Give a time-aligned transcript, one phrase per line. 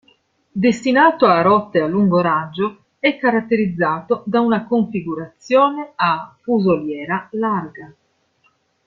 [0.65, 7.93] Destinato a rotte a lungo raggio, è caratterizzato da una configurazione a fusoliera larga.